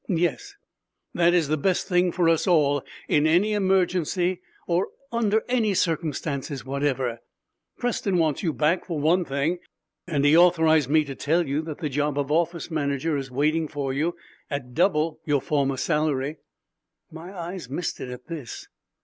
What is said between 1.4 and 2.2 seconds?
the best thing